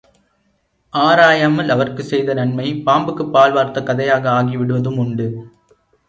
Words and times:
ஆராயாமல் 0.93 1.69
அவர்க்குச் 1.69 2.05
செய்த 2.05 2.33
நன்மை, 2.33 2.81
பாம்புக்குப் 2.85 3.31
பால் 3.31 3.51
வார்த்த 3.51 3.83
கதையாக 3.83 4.29
ஆகிவிடுவதும் 4.31 4.97
உண்டு. 4.97 5.27